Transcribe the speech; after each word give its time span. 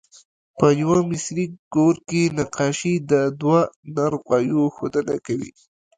په 0.59 0.67
یوه 0.81 0.99
مصري 1.09 1.45
ګور 1.73 1.95
کې 2.09 2.21
نقاشي 2.37 2.93
د 3.11 3.13
دوه 3.41 3.61
نر 3.95 4.11
غوایو 4.23 4.61
ښودنه 4.75 5.15
کوي. 5.25 5.51